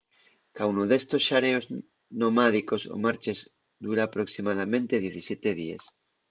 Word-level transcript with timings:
caunu 0.57 0.81
d’estos 0.89 1.23
xareos 1.29 1.65
nomádicos 2.21 2.81
o 2.95 2.97
marches 3.05 3.39
dura 3.85 4.01
aproximadamente 4.05 5.03
17 5.07 5.59
díes 5.61 5.83